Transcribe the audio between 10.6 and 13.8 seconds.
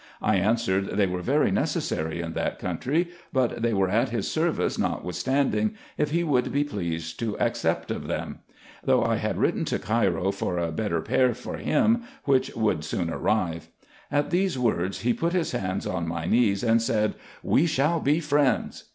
better pair for him, which would soon arrive.